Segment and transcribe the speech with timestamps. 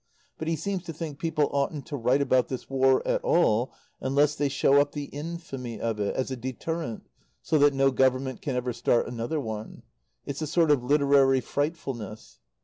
[0.39, 4.33] But he seems to think people oughtn't to write about this War at all unless
[4.33, 7.05] they show up the infamy of it, as a deterrent,
[7.43, 9.83] so that no Government can ever start another one.
[10.25, 12.39] It's a sort of literary "frightfulness."